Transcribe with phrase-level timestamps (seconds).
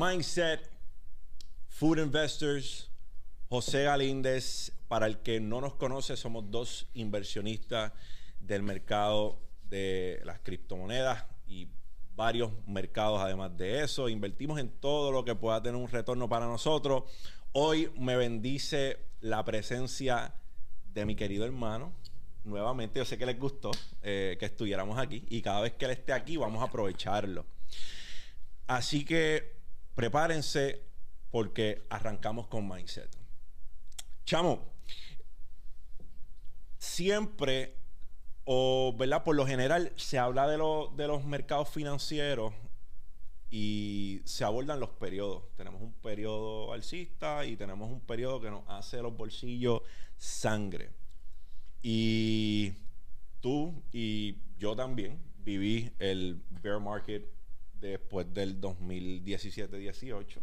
[0.00, 0.66] Mindset,
[1.68, 2.90] Food Investors,
[3.50, 4.72] José Galíndez.
[4.88, 7.92] Para el que no nos conoce, somos dos inversionistas
[8.40, 11.68] del mercado de las criptomonedas y
[12.16, 14.08] varios mercados además de eso.
[14.08, 17.04] Invertimos en todo lo que pueda tener un retorno para nosotros.
[17.52, 20.32] Hoy me bendice la presencia
[20.94, 21.92] de mi querido hermano.
[22.44, 23.70] Nuevamente, yo sé que les gustó
[24.02, 27.44] eh, que estuviéramos aquí y cada vez que él esté aquí vamos a aprovecharlo.
[28.66, 29.59] Así que
[30.00, 30.80] prepárense
[31.30, 33.10] porque arrancamos con Mindset.
[34.24, 34.64] Chamo,
[36.78, 37.76] siempre,
[38.44, 42.54] o verdad, por lo general, se habla de, de los mercados financieros
[43.50, 45.42] y se abordan los periodos.
[45.54, 49.82] Tenemos un periodo alcista y tenemos un periodo que nos hace los bolsillos
[50.16, 50.92] sangre.
[51.82, 52.72] Y
[53.42, 57.39] tú y yo también viví el bear market
[57.80, 60.40] después del 2017-18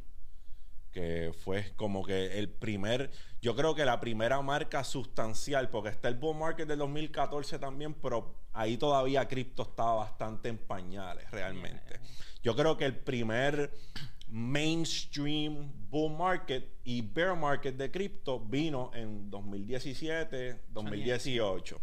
[0.98, 6.08] que fue como que el primer, yo creo que la primera marca sustancial, porque está
[6.08, 12.00] el bull market del 2014 también, pero ahí todavía cripto estaba bastante en pañales realmente.
[12.42, 13.72] Yo creo que el primer
[14.28, 21.80] mainstream bull market y bear market de cripto vino en 2017, 2018.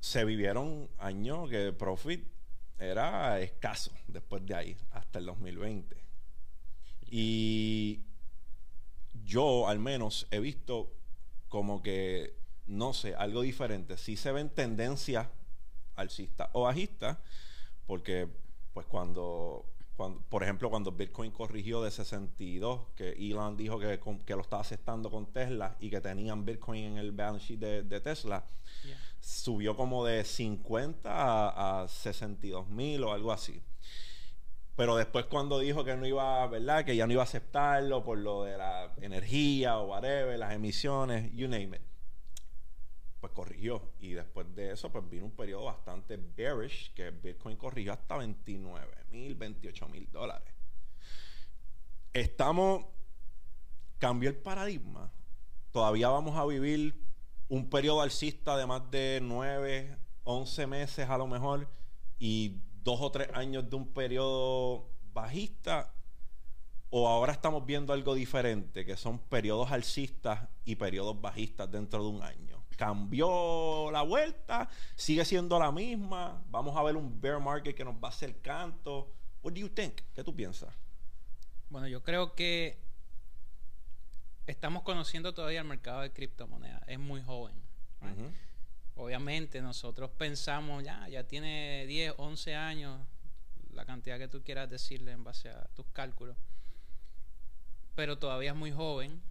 [0.00, 2.39] Se vivieron años que profit
[2.80, 5.96] era escaso después de ahí, hasta el 2020.
[7.10, 8.00] Y
[9.24, 10.92] yo al menos he visto
[11.48, 12.36] como que,
[12.66, 13.96] no sé, algo diferente.
[13.96, 15.28] Sí se ven tendencias
[15.96, 17.18] alcistas o bajistas,
[17.86, 18.28] porque
[18.72, 24.36] pues cuando, cuando, por ejemplo, cuando Bitcoin corrigió de 62, que Elon dijo que, que
[24.36, 28.44] lo estaba aceptando con Tesla y que tenían Bitcoin en el balance sheet de, Tesla,
[29.20, 33.62] subió como de 50 a, a 62 mil o algo así.
[34.80, 36.86] Pero después cuando dijo que no iba, ¿verdad?
[36.86, 41.30] Que ya no iba a aceptarlo por lo de la energía o whatever, las emisiones,
[41.34, 41.82] you name it.
[43.20, 43.92] Pues corrigió.
[43.98, 48.86] Y después de eso, pues vino un periodo bastante bearish, que Bitcoin corrigió hasta 29
[49.10, 50.48] mil, 28 mil dólares.
[52.14, 52.86] Estamos,
[53.98, 55.12] cambió el paradigma.
[55.72, 57.09] Todavía vamos a vivir
[57.50, 61.68] un periodo alcista de más de 9, 11 meses a lo mejor.
[62.18, 65.92] Y dos o tres años de un periodo bajista
[66.90, 72.08] o ahora estamos viendo algo diferente, que son periodos alcistas y periodos bajistas dentro de
[72.08, 72.64] un año.
[72.76, 76.42] Cambió la vuelta, sigue siendo la misma.
[76.48, 79.12] Vamos a ver un bear market que nos va a hacer canto.
[79.42, 80.00] What do you think?
[80.14, 80.74] ¿Qué tú piensas?
[81.68, 82.89] Bueno, yo creo que
[84.50, 86.82] estamos conociendo todavía el mercado de criptomonedas.
[86.86, 87.54] Es muy joven.
[88.96, 93.00] Obviamente nosotros pensamos, ya, ya tiene 10, 11 años,
[93.72, 96.36] la cantidad que tú quieras decirle en base a tus cálculos,
[97.94, 99.22] pero todavía es muy joven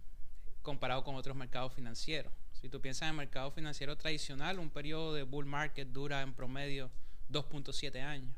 [0.62, 2.32] comparado con otros mercados financieros.
[2.52, 6.34] Si tú piensas en el mercado financiero tradicional, un periodo de bull market dura en
[6.34, 6.90] promedio
[7.30, 8.34] 2.7 años.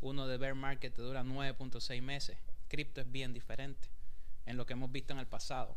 [0.00, 2.38] Uno de bear market te dura 9.6 meses.
[2.68, 3.88] Cripto es bien diferente
[4.46, 5.76] en lo que hemos visto en el pasado.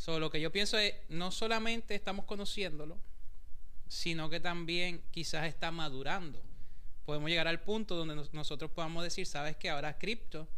[0.00, 2.96] So, lo que yo pienso es, no solamente estamos conociéndolo,
[3.86, 6.42] sino que también quizás está madurando.
[7.04, 10.48] Podemos llegar al punto donde nosotros podamos decir, sabes que ahora cripto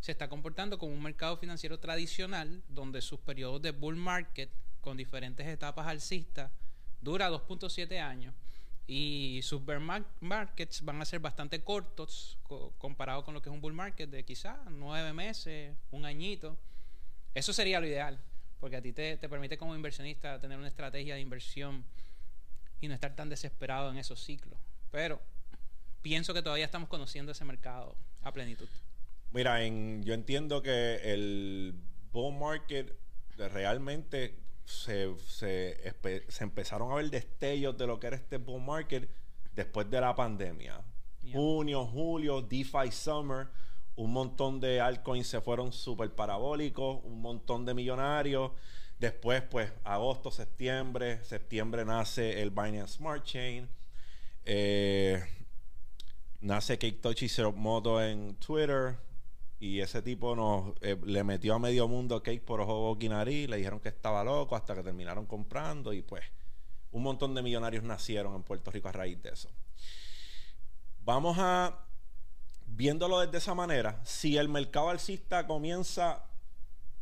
[0.00, 4.50] se está comportando como un mercado financiero tradicional, donde sus periodos de bull market
[4.82, 6.52] con diferentes etapas alcistas
[7.00, 8.34] dura 2.7 años
[8.86, 9.80] y sus bear
[10.20, 12.36] markets van a ser bastante cortos
[12.76, 16.58] comparado con lo que es un bull market de quizás nueve meses, un añito.
[17.32, 18.20] Eso sería lo ideal,
[18.64, 21.84] porque a ti te, te permite como inversionista tener una estrategia de inversión
[22.80, 24.58] y no estar tan desesperado en esos ciclos.
[24.90, 25.20] Pero
[26.00, 28.66] pienso que todavía estamos conociendo ese mercado a plenitud.
[29.32, 31.74] Mira, en, yo entiendo que el
[32.10, 32.96] bull market
[33.36, 35.94] realmente se, se,
[36.40, 39.10] empezaron a ver destellos de lo que era este bull market
[39.54, 40.82] después de la pandemia.
[41.30, 43.46] Junio, julio, DeFi Summer,
[43.96, 48.52] un montón de altcoins se fueron súper parabólicos, un montón de millonarios.
[48.98, 51.22] Después, pues, agosto, septiembre.
[51.24, 53.68] Septiembre nace el Binance Smart Chain.
[54.44, 55.22] Eh,
[56.40, 58.96] nace Keitochi Moto en Twitter.
[59.60, 63.48] Y ese tipo nos eh, le metió a medio mundo cake por ojo nariz.
[63.48, 65.92] Le dijeron que estaba loco hasta que terminaron comprando.
[65.92, 66.24] Y pues,
[66.90, 69.50] un montón de millonarios nacieron en Puerto Rico a raíz de eso.
[71.04, 71.86] Vamos a.
[72.76, 76.24] Viéndolo desde esa manera, si el mercado alcista comienza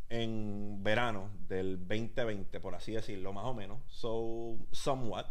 [0.07, 3.79] en verano del 2020, por así decirlo, más o menos.
[3.87, 5.25] So, somewhat.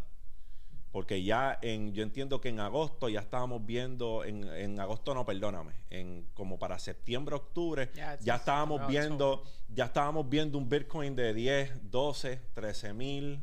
[0.91, 5.25] Porque ya en, yo entiendo que en agosto ya estábamos viendo, en, en agosto no,
[5.25, 11.33] perdóname, en como para septiembre, octubre, Ya, estábamos viendo, ya estábamos viendo un Bitcoin de
[11.33, 13.43] 10, 12, 13 mil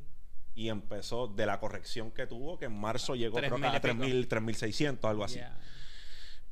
[0.54, 3.78] y empezó de la corrección que tuvo, que en marzo llegó creo que 3.000 a
[3.78, 4.04] y pico.
[4.04, 5.36] 3.000, 3.600, algo así.
[5.36, 5.57] Yeah.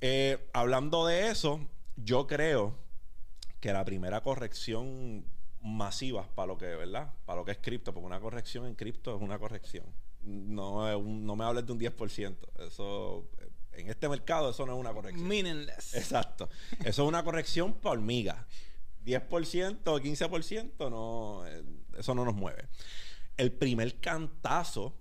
[0.01, 1.59] Eh, hablando de eso,
[1.95, 2.75] yo creo
[3.59, 5.25] que la primera corrección
[5.61, 7.13] masiva para lo que, ¿verdad?
[7.25, 9.85] Para lo que es cripto, porque una corrección en cripto es una corrección.
[10.21, 12.35] No, no me hables de un 10%.
[12.67, 15.27] Eso, eh, en este mercado, eso no es una corrección.
[15.27, 15.95] Meaningless.
[15.95, 16.50] Exacto.
[16.79, 18.45] Eso es una corrección por hormiga.
[19.05, 21.63] 10% o 15% no, eh,
[21.97, 22.67] eso no nos mueve.
[23.38, 24.95] El primer cantazo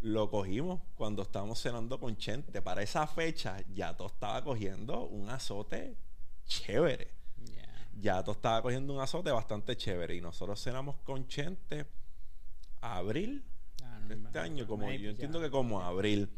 [0.00, 2.62] lo cogimos cuando estábamos cenando con Chente.
[2.62, 5.96] Para esa fecha ya todo estaba cogiendo un azote
[6.46, 7.10] chévere.
[7.44, 7.88] Yeah.
[8.00, 10.16] Ya todo estaba cogiendo un azote bastante chévere.
[10.16, 11.86] Y nosotros cenamos con Chente
[12.80, 13.44] abril
[13.82, 16.28] Ah, no, de este no, año, como yo entiendo que como abril.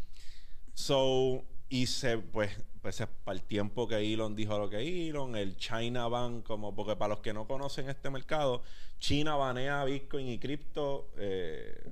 [0.75, 2.51] So, y se, pues,
[2.81, 6.75] pues es para el tiempo que Elon dijo lo que Elon, el China Ban, como,
[6.75, 8.63] porque para los que no conocen este mercado,
[8.99, 11.91] China banea Bitcoin y cripto eh,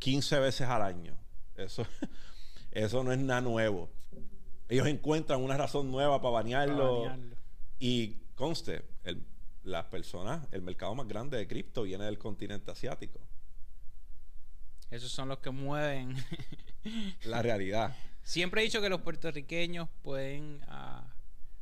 [0.00, 1.16] 15 veces al año.
[1.56, 1.86] Eso,
[2.72, 3.88] eso no es nada nuevo.
[4.68, 7.02] Ellos encuentran una razón nueva para banearlo.
[7.02, 7.36] Para banearlo.
[7.78, 9.24] Y conste, el-
[9.62, 13.20] las personas, el mercado más grande de cripto viene del continente asiático.
[14.90, 16.16] Esos son los que mueven.
[17.24, 17.94] La realidad.
[18.22, 21.04] Siempre he dicho que los puertorriqueños pueden, ah,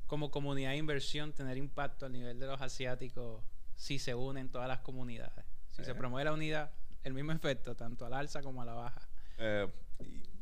[0.06, 3.42] como comunidad de inversión, tener impacto al nivel de los asiáticos
[3.76, 5.44] si se unen todas las comunidades.
[5.70, 5.94] Si se Eh.
[5.94, 6.70] promueve la unidad,
[7.08, 9.00] el mismo efecto, tanto al alza como a la baja.
[9.38, 9.66] Eh,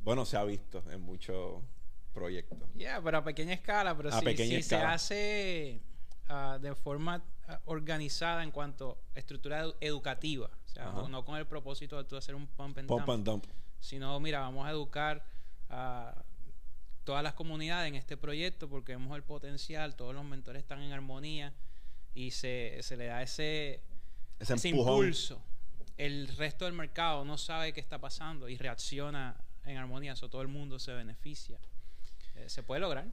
[0.02, 1.62] bueno, se ha visto en muchos
[2.12, 2.68] proyectos.
[2.74, 4.98] Ya, pero a pequeña escala, pero A si, pequeña si escala.
[4.98, 5.80] se hace
[6.28, 11.02] ah, de forma ah, organizada en cuanto a estructura edu- educativa, o sea, Ajá.
[11.02, 13.44] no, no con el propósito de tú hacer un pump and Pump dump, and dump.
[13.80, 15.24] sino, mira, vamos a educar
[15.68, 16.22] a
[17.04, 20.92] todas las comunidades en este proyecto porque vemos el potencial, todos los mentores están en
[20.92, 21.52] armonía
[22.14, 23.82] y se, se le da ese,
[24.40, 25.40] Ese, impulso.
[25.96, 30.42] El resto del mercado no sabe qué está pasando y reacciona en armonía, eso todo
[30.42, 31.58] el mundo se beneficia.
[32.34, 33.06] Eh, se puede lograr.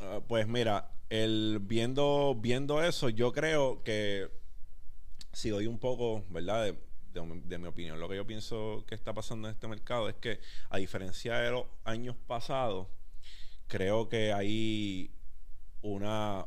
[0.00, 4.28] Ah, pues mira, viendo, viendo eso, yo creo que
[5.32, 6.64] si doy un poco, ¿verdad?
[6.64, 6.78] De,
[7.44, 10.40] de- mi opinión, lo que yo pienso que está pasando en este mercado es que,
[10.68, 12.88] a diferencia de los años pasados,
[13.68, 15.10] creo que hay
[15.82, 16.46] una.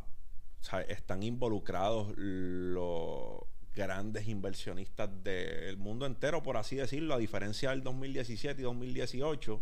[0.90, 3.40] están involucrados los
[3.78, 9.62] grandes inversionistas del mundo entero, por así decirlo, a diferencia del 2017 y 2018.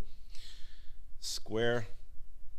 [1.21, 1.87] Square,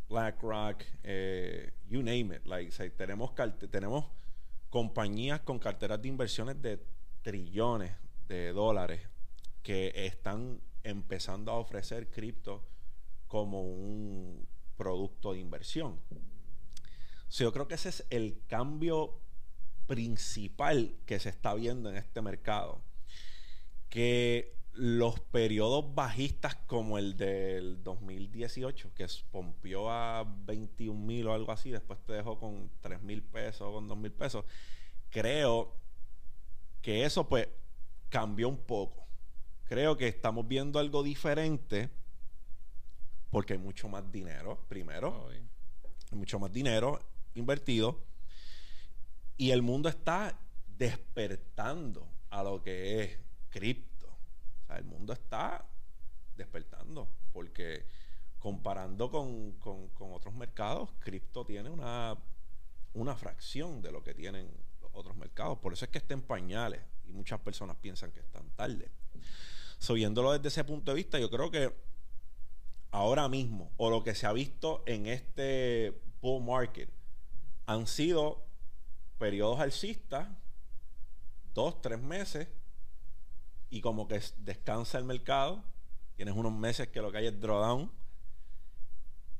[0.07, 2.45] BlackRock, eh, you name it.
[2.45, 3.31] Like, tenemos,
[3.71, 4.05] tenemos
[4.69, 6.79] compañías con carteras de inversiones de
[7.23, 7.91] trillones
[8.27, 9.01] de dólares
[9.63, 12.63] que están empezando a ofrecer cripto
[13.27, 15.99] como un producto de inversión.
[17.31, 19.19] Yo creo que ese es el cambio
[19.87, 22.81] principal que se está viendo en este mercado.
[23.89, 31.51] Que los periodos bajistas como el del 2018, que pompió a 21 mil o algo
[31.51, 34.45] así, después te dejó con 3 mil pesos o con 2 mil pesos,
[35.09, 35.75] creo
[36.81, 37.47] que eso pues
[38.09, 39.07] cambió un poco.
[39.63, 41.89] Creo que estamos viendo algo diferente
[43.31, 46.99] porque hay mucho más dinero, primero hay mucho más dinero
[47.35, 47.99] invertido
[49.37, 50.39] y el mundo está
[50.77, 54.07] despertando a lo que es cripto.
[54.07, 55.65] O sea, el mundo está
[56.35, 57.85] despertando porque
[58.39, 62.17] comparando con, con- otros mercados, cripto tiene una,
[62.93, 64.49] una fracción de lo que tienen
[64.81, 65.57] los otros mercados.
[65.59, 68.89] Por eso es que está en pañales y muchas personas piensan que están tarde.
[69.79, 71.73] So, desde ese punto de vista, yo creo que
[72.91, 76.89] ahora mismo, o lo que se ha visto en este bull market,
[77.65, 78.46] han sido
[79.17, 80.27] periodos alcistas,
[81.53, 82.47] dos, tres meses,
[83.69, 85.63] y como que descansa el mercado,
[86.15, 87.91] tienes unos meses que lo que hay es drawdown,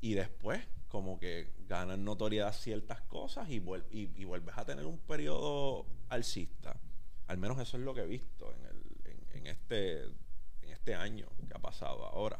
[0.02, 4.86] y después como que ganan notoriedad ciertas cosas y, vuel- y, y vuelves a tener
[4.86, 6.80] un periodo alcista.
[7.28, 11.28] Al menos eso es lo que he visto en, el- en este, en este año
[11.48, 12.40] que ha pasado ahora.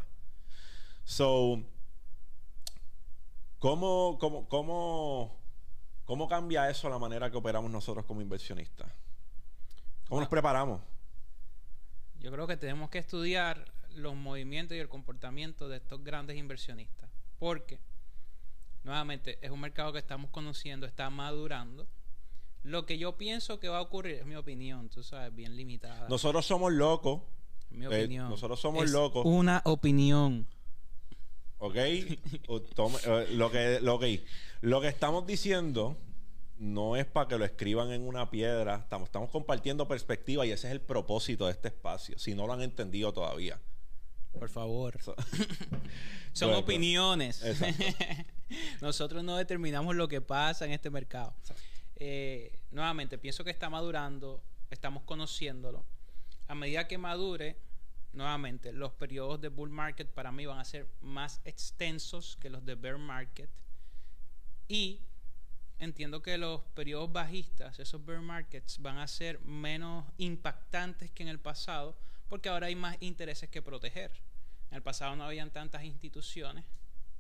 [1.04, 1.62] So,
[3.60, 5.38] ¿cómo, cómo, cómo,
[6.08, 8.88] cómo cambia eso la manera que operamos nosotros como inversionistas?
[10.10, 10.82] ¿Cómo nos preparamos?
[12.20, 17.10] Yo creo que tenemos que estudiar los movimientos y el comportamiento de estos grandes inversionistas.
[17.38, 17.80] Porque,
[18.84, 21.88] nuevamente, es un mercado que estamos conociendo, está madurando.
[22.64, 26.08] Lo que yo pienso que va a ocurrir, es mi opinión, tú sabes, bien limitada.
[26.10, 27.22] Nosotros somos locos
[27.70, 28.30] Mi Eh, opinión.
[28.30, 29.26] nosotros somos Es locos.
[29.26, 30.48] Una opinión.
[31.60, 31.76] ¿Ok?
[32.48, 34.24] O tome- eh, lo, que, lo, que,
[34.62, 35.98] lo que estamos diciendo
[36.60, 38.76] no es para que lo escriban en una piedra.
[38.78, 42.18] Estamos, estamos compartiendo perspectiva y ese es el propósito de este espacio.
[42.20, 43.60] Si no lo han entendido todavía.
[44.40, 45.02] Por favor.
[45.02, 45.16] So-
[46.34, 47.44] Son Bueno, opiniones.
[48.82, 51.34] Nosotros no determinamos lo que pasa en este mercado.
[51.96, 55.84] Eh, nuevamente, pienso que está madurando, estamos conociéndolo.
[56.48, 57.58] A medida que madure,
[58.14, 62.66] nuevamente, los periodos de bull market para mí van a ser más extensos que los
[62.66, 63.50] de bear market.
[64.68, 65.02] Y
[65.80, 71.30] entiendo que los periodos bajistas, esos bear markets, van a ser menos impactantes que en
[71.30, 71.96] el pasado,
[72.28, 74.12] porque ahora hay más intereses que proteger.
[74.70, 76.66] En el pasado no habían tantas instituciones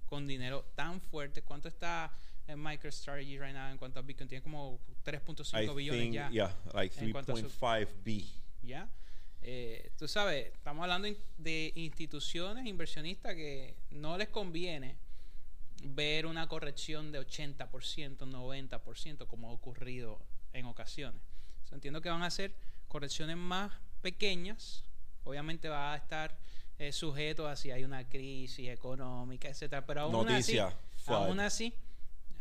[0.05, 1.41] con dinero tan fuerte.
[1.41, 2.11] ¿Cuánto está
[2.47, 4.27] en MicroStrategy right now en cuanto a Bitcoin?
[4.27, 6.29] Tiene como 3.5 I billones ya.
[6.29, 8.23] yeah, like en cuanto a su- 3.5 B.
[8.63, 8.89] ¿ya?
[9.49, 14.97] Eh, tú sabes, estamos hablando de instituciones inversionistas que no les conviene
[15.83, 20.19] ver una corrección de 80%, 90%, como ha ocurrido
[20.51, 21.21] en ocasiones.
[21.71, 22.55] Entiendo que van a ser
[22.89, 24.83] correcciones más pequeñas.
[25.23, 26.37] Obviamente va a estar
[26.77, 29.85] eh, sujeto a si hay una crisis económica, etcétera.
[29.85, 31.73] Pero aún Noticia, así, aún así,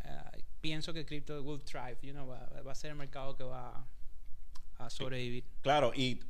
[0.02, 1.98] eh, pienso que cripto will thrive.
[2.02, 3.86] You know, va, va a ser el mercado que va
[4.78, 5.44] a sobrevivir.
[5.62, 6.20] Claro, y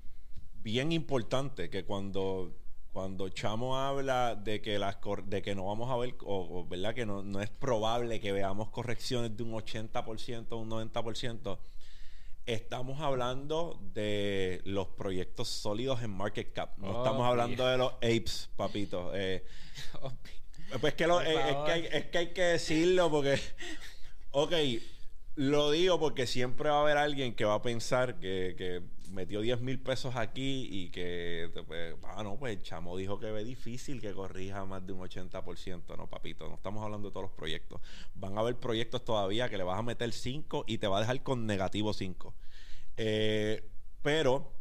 [0.66, 2.52] bien importante que cuando
[2.92, 6.66] cuando Chamo habla de que las cor- de que no vamos a ver o, o,
[6.66, 11.58] verdad que no, no es probable que veamos correcciones de un 80%, un 90%,
[12.46, 16.76] estamos hablando de los proyectos sólidos en market cap.
[16.78, 17.70] No Oh, estamos hablando yeah.
[17.72, 19.12] de los apes, papito.
[19.14, 19.44] Eh,
[20.80, 23.38] pues que lo- eh, es, que hay, es que hay que decirlo porque,
[24.32, 24.52] ok,
[25.36, 29.40] lo digo porque siempre va a haber alguien que va a pensar que, que metió
[29.40, 33.44] 10 mil pesos aquí y que, pues, ah, no, pues el chamo dijo que ve
[33.44, 35.96] difícil que corrija más de un 80%.
[35.96, 37.80] No, papito, no estamos hablando de todos los proyectos.
[38.14, 41.00] Van a haber proyectos todavía que le vas a meter 5 y te va a
[41.00, 42.34] dejar con negativo 5.
[42.96, 43.68] Eh,
[44.02, 44.52] pero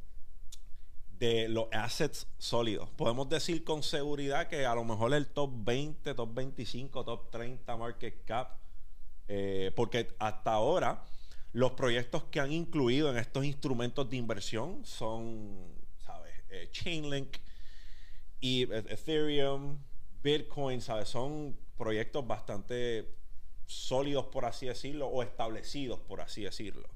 [1.20, 2.90] de los assets sólidos.
[2.90, 7.78] Podemos decir con seguridad que a lo mejor el top 20, top 25, top 30
[7.78, 8.58] market cap,
[9.28, 11.06] eh, porque hasta ahora
[11.56, 16.34] los proyectos que han incluido en estos instrumentos de inversión son, ¿sabes?
[16.50, 17.38] Eh, Chainlink
[18.42, 19.80] y eh, Ethereum,
[20.22, 21.08] Bitcoin, ¿sabes?
[21.08, 23.10] Son proyectos bastante
[23.68, 26.90] sólidos, por así decirlo, o establecidos, por así decirlo.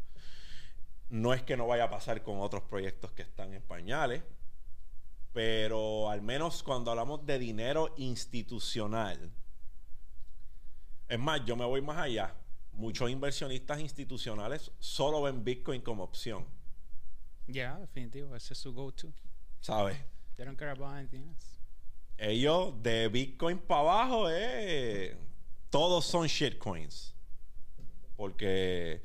[1.07, 4.23] No es que no vaya a pasar con otros proyectos que están en pañales,
[5.31, 9.31] pero al menos cuando hablamos de dinero institucional,
[11.07, 12.35] es más, yo me voy más allá.
[12.79, 16.45] Muchos inversionistas institucionales solo ven Bitcoin como opción,
[17.47, 19.11] Ya, definitivo, ese es su go-to.
[19.59, 19.97] ¿sabes?
[20.37, 21.59] They don't care about anything else.
[22.17, 25.17] Ellos de Bitcoin para abajo, eh,
[25.69, 27.13] todos son shitcoins.
[28.15, 29.01] Porque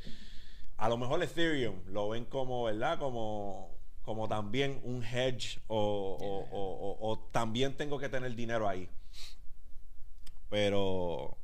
[0.77, 2.99] a lo mejor Ethereum lo ven como, ¿verdad?
[2.99, 8.69] Como, como también un hedge o, o- o- o- o también tengo que tener dinero
[8.69, 8.89] ahí.
[10.49, 11.37] Pero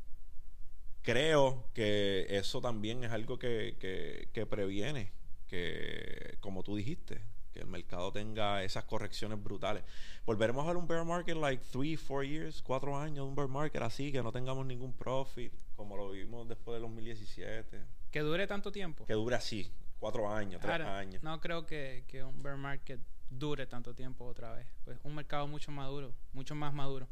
[1.02, 5.12] creo que eso también es algo que, que- que previene
[5.48, 7.20] que, como tú dijiste,
[7.52, 9.82] que el mercado tenga esas correcciones brutales.
[10.24, 13.82] Volveremos a ver un bear market like 3, 4 years, 4 años, un bear market
[13.82, 17.80] así, que no tengamos ningún profit, como lo vimos después del 2017.
[18.12, 19.04] Que dure tanto tiempo.
[19.06, 21.22] Que dure así, 4 años, 3 Ahora, años.
[21.24, 24.66] No creo que, que un bear market dure tanto tiempo otra vez.
[24.84, 27.08] Pues un mercado mucho maduro, mucho más maduro.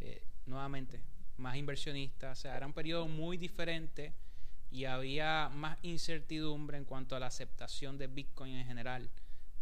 [0.00, 1.00] Eh, nuevamente,
[1.40, 2.38] más inversionistas.
[2.38, 4.12] O sea, era un periodo muy diferente
[4.70, 9.10] y había más incertidumbre en cuanto a la aceptación de Bitcoin en general.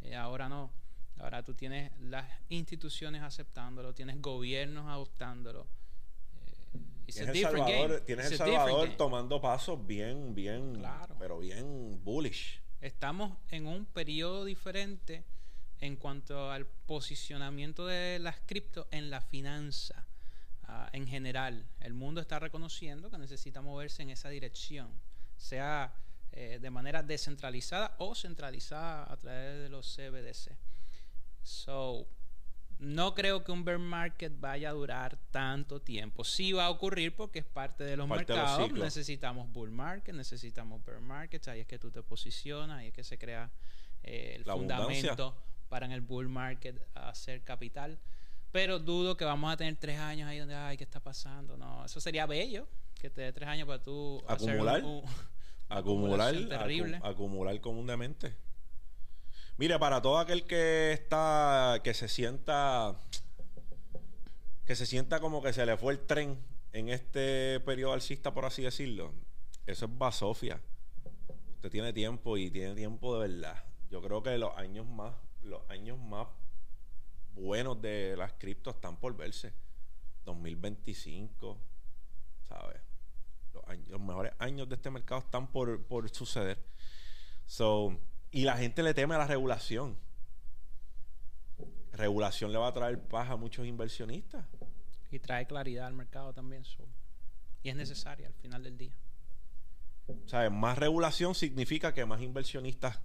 [0.02, 0.70] Eh, ahora no.
[1.18, 5.66] Ahora tú tienes las instituciones aceptándolo, tienes gobiernos adoptándolo.
[6.47, 6.78] Eh,
[7.12, 8.00] Tienes El Salvador, game.
[8.02, 11.16] tienes El tomando pasos bien, bien, Claro.
[11.18, 12.61] pero bien bullish.
[12.80, 15.25] Estamos en un periodo diferente
[15.80, 20.06] en cuanto al posicionamiento de las cripto en la finanza
[20.68, 21.66] ah, en general.
[21.80, 24.88] El mundo está reconociendo que necesita moverse en esa dirección,
[25.37, 25.92] sea
[26.32, 30.56] eh, de manera descentralizada o centralizada a través de los CBDC.
[31.42, 32.06] So,
[32.78, 36.22] no creo que un bear market vaya a durar tanto tiempo.
[36.22, 38.72] Sí va a ocurrir porque es parte de los Parte de los mercados.
[38.78, 41.48] necesitamos bull market, necesitamos bear markets.
[41.48, 43.50] Ahí es que tú te posicionas, ahí es que se crea
[44.04, 44.87] eh, el La abundancia.
[44.87, 47.98] fundamento para en el bull market hacer capital.
[48.52, 51.56] Pero dudo que vamos a tener tres años ahí donde, ay, ¿qué está pasando?
[51.56, 54.82] No, eso sería bello, que te dé tres años para tú Acumular.
[54.84, 55.02] un-
[55.70, 56.98] Acumular, Acumulación terrible.
[56.98, 58.34] acu- acumular comúnmente.
[59.58, 62.96] Mire, para todo aquel que está, que se sienta,
[64.64, 66.38] que se sienta como que se le fue el tren
[66.72, 69.12] en este periodo alcista, por así decirlo,
[69.66, 70.60] eso es basofia.
[71.56, 73.62] Usted tiene tiempo y tiene tiempo de verdad.
[73.90, 76.28] Yo creo que los años más, los años más
[77.38, 79.52] buenos de las criptos están por verse.
[80.25, 81.59] 2025,
[82.49, 82.80] ¿sabes?
[83.88, 86.62] Los, mejores años de este mercado están por, por suceder.
[87.47, 87.99] So,
[88.30, 89.97] y la gente le teme a la regulación.
[91.92, 94.45] Regulación le va a traer paz a muchos inversionistas.
[95.11, 96.62] Y trae claridad al mercado también.
[97.62, 98.92] y es necesaria al final del día.
[100.26, 100.50] ¿Sabes?
[100.52, 103.00] Más regulación significa que más inversionistas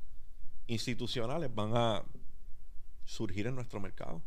[0.68, 2.04] institucionales van a
[3.05, 4.22] surgir en nuestro mercado.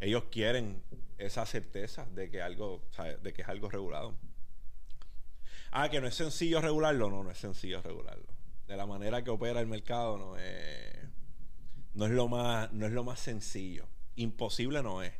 [0.00, 0.82] Ellos quieren
[1.18, 2.82] esa certeza de que algo,
[3.22, 4.14] de que es algo regulado.
[5.70, 9.30] Ah, que no es sencillo regularlo, no, no es sencillo regularlo de la manera que
[9.30, 10.96] opera el mercado no es,
[11.94, 13.86] no es, lo, más, no es lo más sencillo.
[14.16, 15.12] Imposible no es.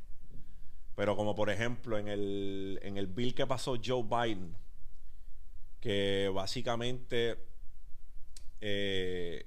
[0.94, 4.56] Pero como por ejemplo en el, en el bill que pasó Joe Biden,
[5.80, 7.38] que básicamente
[8.60, 9.46] eh,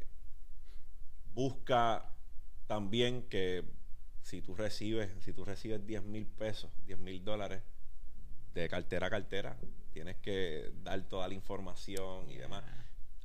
[1.33, 2.13] busca
[2.69, 3.65] también que
[4.21, 7.63] si tú recibes, si tú recibes 10 mil pesos, 10 mil dólares
[8.53, 9.57] de cartera a cartera,
[9.91, 12.63] tienes que dar toda la información y demás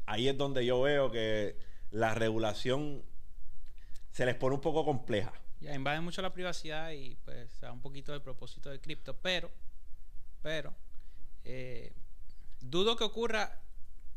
[0.06, 1.58] ahí es donde yo veo que
[1.90, 3.04] la regulación
[4.12, 5.34] se les pone un poco compleja.
[5.60, 9.50] Ya invade mucho la privacidad y pues da un poquito del propósito del cripto, pero,
[10.40, 10.74] pero,
[11.44, 11.92] eh,
[12.62, 13.60] dudo que ocurra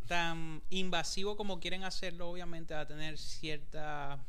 [0.07, 4.25] tan invasivo como quieren hacerlo, obviamente va a tener cierta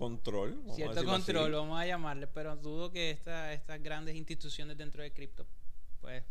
[0.00, 5.46] control, cierto control, vamos a llamarle, pero dudo que estas grandes instituciones dentro del cripto,
[6.00, 6.24] pues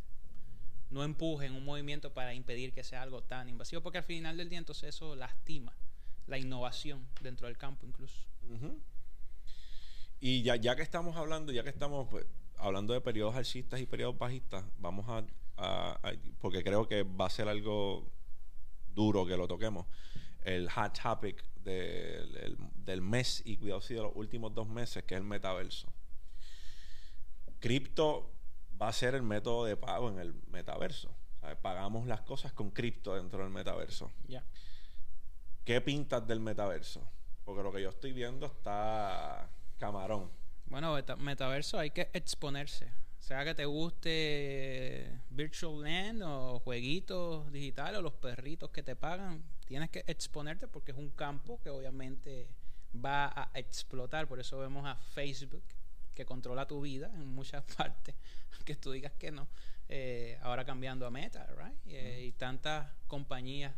[0.89, 4.49] no empujen un movimiento para impedir que sea algo tan invasivo, porque al final del
[4.49, 5.77] día entonces eso lastima
[6.25, 8.17] la innovación dentro del campo incluso.
[10.19, 12.25] Y ya, ya que estamos hablando, ya que estamos pues,
[12.57, 15.99] hablando de periodos alcistas y periodos bajistas, vamos a,
[16.39, 18.11] porque creo que va a ser algo
[18.95, 19.85] duro que lo toquemos,
[20.43, 25.15] el hot topic del, del mes y cuidado si de los últimos dos meses, que
[25.15, 25.91] es el metaverso.
[27.59, 28.31] Cripto
[28.81, 31.13] va a ser el método de pago en el metaverso.
[31.61, 34.11] Pagamos las cosas con cripto dentro del metaverso.
[34.27, 34.43] Ya.
[35.63, 37.07] ¿Qué pintas del metaverso?
[37.43, 40.31] Porque lo que yo estoy viendo está camarón.
[40.65, 42.91] Bueno, metaverso hay que exponerse.
[43.19, 49.43] Sea que te guste Virtual Land o jueguitos digitales o los perritos que te pagan,
[49.65, 52.47] tienes que exponerte porque es un campo que obviamente
[52.93, 54.27] va a explotar.
[54.27, 55.63] Por eso vemos a Facebook
[56.15, 58.15] que controla tu vida en muchas partes
[58.65, 59.47] que tú digas que no.
[59.87, 61.77] Eh, ahora cambiando a Meta, right?
[61.87, 63.73] Eh, y tantas compañías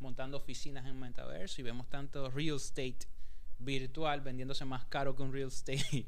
[0.00, 3.06] montando oficinas en Metaverso y vemos tanto real estate
[3.58, 6.06] virtual vendiéndose más caro que un real estate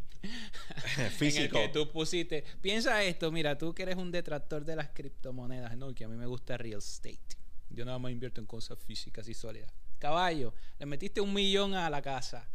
[1.17, 1.57] físico.
[1.57, 4.89] en el que tú pusiste, piensa esto, mira, tú que eres un detractor de las
[4.91, 7.37] criptomonedas, no, que a mí me gusta real estate.
[7.71, 9.73] Yo nada más invierto en cosas físicas y sólidas.
[9.99, 12.49] Caballo, le metiste un millón a la casa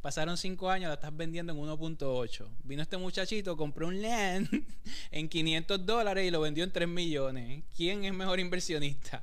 [0.00, 2.48] Pasaron cinco años, la estás vendiendo en 1.8.
[2.64, 4.48] Vino este muchachito, compró un land
[5.10, 7.64] en 500 dólares y lo vendió en 3 millones.
[7.76, 9.22] ¿Quién es mejor inversionista?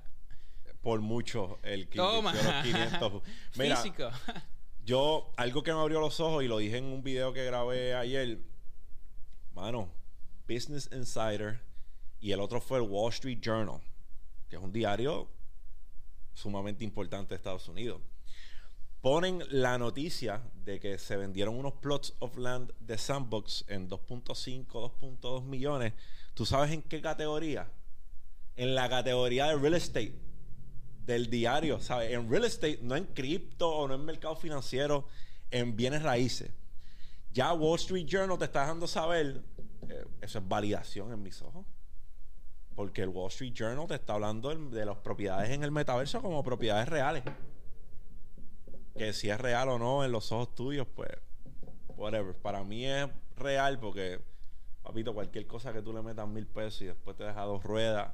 [0.81, 2.31] Por mucho, el Toma.
[2.31, 3.23] los 500.
[3.51, 4.11] Físico.
[4.87, 7.93] Yo, algo que me abrió los ojos y lo dije en un video que grabé
[7.93, 8.39] ayer,
[9.53, 9.89] mano,
[10.47, 11.59] Business Insider
[12.19, 13.81] y el otro fue el Wall Street Journal,
[14.49, 15.27] que es un diario
[16.33, 18.01] sumamente importante de Estados Unidos
[19.01, 24.65] ponen la noticia de que se vendieron unos plots of land de Sandbox en 2.5,
[24.67, 25.93] 2.2 millones.
[26.33, 27.69] ¿Tú sabes en qué categoría?
[28.55, 30.13] En la categoría de real estate
[31.07, 32.11] del diario, ¿sabes?
[32.11, 35.07] En real estate, no en cripto o no en mercado financiero,
[35.49, 36.51] en bienes raíces.
[37.31, 39.41] Ya Wall Street Journal te está dejando saber,
[39.89, 41.65] eh, eso es validación en mis ojos.
[42.75, 46.43] Porque el Wall Street Journal te está hablando de las propiedades en el metaverso como
[46.43, 47.23] propiedades reales
[48.97, 51.09] que si es real o no en los ojos tuyos, pues,
[51.89, 52.35] whatever.
[52.35, 54.19] Para mí es real porque,
[54.81, 58.11] papito, cualquier cosa que tú le metas mil pesos y después te deja dos ruedas,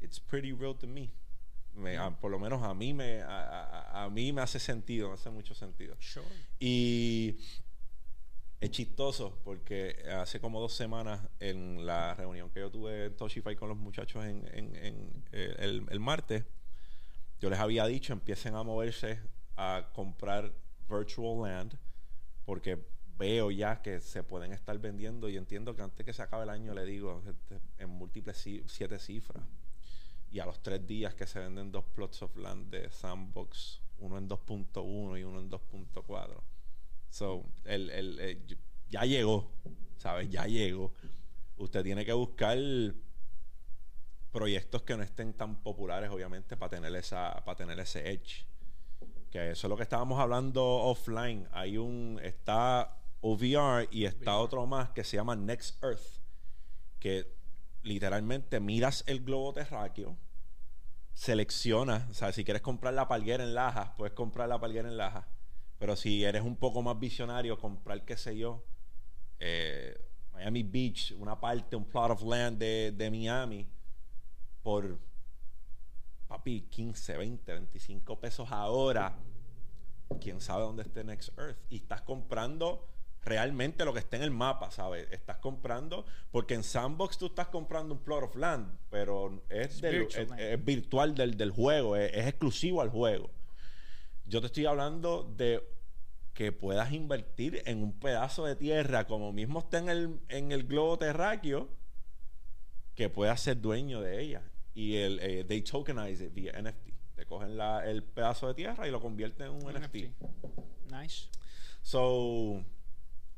[0.00, 1.10] it's pretty real to me.
[2.20, 5.96] Por lo menos a mí me a, mí me hace sentido, me hace mucho sentido.
[6.58, 7.38] Y
[8.60, 13.56] es chistoso porque hace como dos semanas en la reunión que yo tuve en Toshify
[13.56, 16.44] con los muchachos en, en, eh, el, el martes,
[17.40, 19.18] yo les había dicho empiecen a moverse
[19.56, 20.52] a comprar
[20.88, 21.74] virtual land
[22.44, 22.78] porque
[23.18, 26.50] veo ya que se pueden estar vendiendo y entiendo que antes que se acabe el
[26.50, 29.42] año le digo este, en múltiples siete cifras
[30.32, 34.18] y a los tres días que se venden dos plots of land de Sandbox uno
[34.18, 36.40] en 2.1 y uno en 2.4.
[37.10, 39.52] So, el, el, el- ya llegó,
[39.96, 40.28] ¿sabes?
[40.30, 40.92] Ya llegó.
[41.56, 42.58] Usted tiene que buscar
[44.32, 48.46] proyectos que no estén tan populares, obviamente, para tener esa, para tener ese edge.
[49.30, 51.46] Que eso es lo que estábamos hablando offline.
[51.52, 56.20] Hay un, está OVR y está otro más que se llama Next Earth.
[56.98, 57.32] Que
[57.82, 60.16] literalmente miras el globo terráqueo,
[61.12, 64.96] seleccionas, o sea, si quieres comprar la palguera en Lajas, puedes comprar la palguera en
[64.96, 65.26] Lajas.
[65.78, 68.64] Pero si eres un poco más visionario, comprar, qué sé yo,
[69.38, 69.98] eh,
[70.32, 73.66] Miami Beach, una parte, un plot of land de, de Miami,
[74.62, 74.98] por,
[76.28, 79.18] papi, 15, 20, 25 pesos ahora,
[80.20, 81.58] quién sabe dónde esté Next Earth.
[81.68, 82.91] Y estás comprando
[83.24, 85.06] realmente lo que está en el mapa, ¿sabes?
[85.12, 90.00] Estás comprando, porque en Sandbox tú estás comprando un plot of land, pero es, del-
[90.00, 90.40] virtual es- land.
[90.40, 93.30] es virtual del, del juego, es, es exclusivo al juego.
[94.26, 95.62] Yo te estoy hablando de
[96.34, 100.64] que puedas invertir en un pedazo de tierra, como mismo está en el, en el
[100.64, 101.68] globo terráqueo,
[102.94, 104.42] que puedas ser dueño de ella.
[104.74, 106.90] Y el, eh, they tokenize it vía NFT.
[107.14, 110.10] Te cogen la- el pedazo de tierra y lo convierten en un NFT.
[110.90, 111.28] Nice.
[111.82, 112.64] So,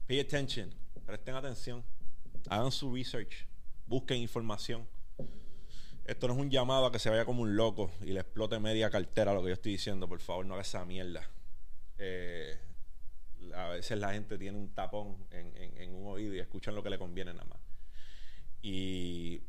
[0.06, 0.72] pay attention.
[1.06, 1.84] Presten atención.
[2.48, 3.46] Hagan su research.
[3.86, 4.86] Busquen información.
[6.04, 8.58] Esto no es un llamado a que se vaya como un loco y le explote
[8.58, 10.06] media cartera lo que yo estoy diciendo.
[10.08, 11.28] Por favor, no haga esa mierda.
[11.98, 12.58] Eh,
[13.54, 16.98] a veces la gente tiene un tapón en, un oído y escuchan lo que le
[16.98, 17.58] conviene nada más.
[18.60, 19.42] Y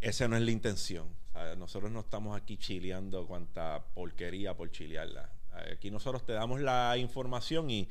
[0.00, 1.08] esa no es la intención.
[1.56, 5.30] Nosotros no estamos aquí chileando cuanta porquería por chilearla.
[5.72, 7.88] Aquí nosotros te damos la información y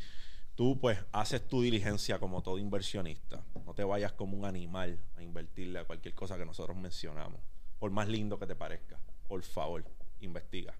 [0.58, 3.43] tú pues haces tu diligencia como todo inversionista.
[3.63, 7.39] No te vayas como un animal a invertirle a cualquier cosa que nosotros mencionamos.
[7.80, 9.00] Por más lindo que te parezca.
[9.28, 9.86] Por favor,
[10.20, 10.74] investiga.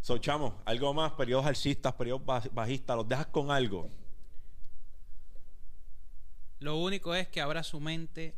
[0.00, 3.88] So, chamo, algo más, periodos alcistas, periodos baj- bajistas, los dejas con algo.
[6.58, 8.34] Lo único es que abra su mente,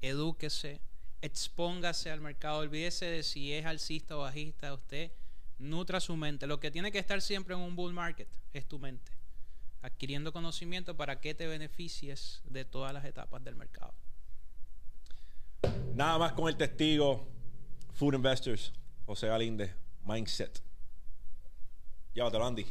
[0.00, 0.80] edúquese,
[1.20, 5.10] expóngase al mercado, olvídese de si es alcista o bajista, usted
[5.58, 6.46] nutra su mente.
[6.46, 9.10] Lo que tiene que estar siempre en un bull market es tu mente,
[9.82, 13.94] adquiriendo conocimiento para que te beneficies de todas las etapas del mercado.
[15.94, 17.26] Nada más con el testigo,
[17.92, 18.72] Food Investors,
[19.06, 20.62] José Galíndez, Mindset.
[22.14, 22.66] Llévatelo, Andy.